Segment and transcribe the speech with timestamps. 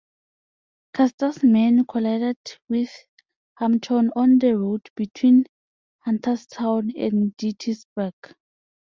[0.95, 2.89] Custer's men collided with
[3.59, 5.45] Hampton on the road between
[6.07, 8.15] Hunterstown and Gettysburg.